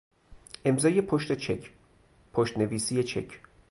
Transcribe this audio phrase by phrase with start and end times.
[0.65, 1.69] امضای پشت چک،
[2.33, 3.39] پشت نویسی چک